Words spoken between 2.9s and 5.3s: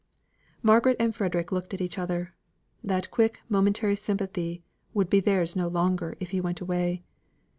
quick momentary sympathy would be